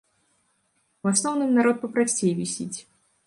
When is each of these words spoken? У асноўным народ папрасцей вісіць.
У 1.03 1.09
асноўным 1.11 1.51
народ 1.59 1.77
папрасцей 1.83 2.33
вісіць. 2.39 2.77